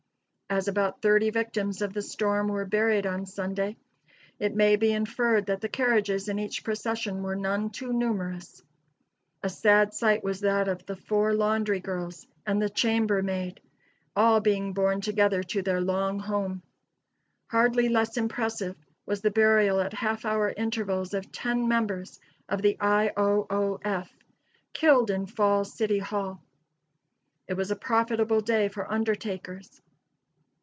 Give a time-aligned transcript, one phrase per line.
[0.53, 3.77] As about thirty victims of the storm were buried on Sunday,
[4.37, 8.61] it may be inferred that the carriages in each procession were none too numerous.
[9.43, 13.61] A sad sight was that of the four laundry girls, and the chamber maid,
[14.13, 16.61] all being borne together to their long home.
[17.49, 18.75] Hardly less impressive
[19.05, 23.13] was the burial at half hour intervals of ten members of the I.
[23.15, 23.47] O.
[23.49, 23.79] O.
[23.85, 24.11] F.,
[24.73, 26.43] killed in Falls City Hall.
[27.47, 29.81] It was a profitable day for undertakers.